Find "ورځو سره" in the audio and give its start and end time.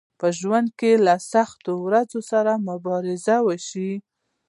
1.85-2.51